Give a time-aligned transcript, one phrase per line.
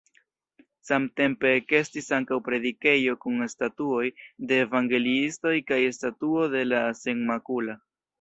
[0.89, 4.05] Samtempe ekestis ankaŭ predikejo kun statuoj
[4.53, 7.77] de evangeliistoj kaj statuo de la Senmakula.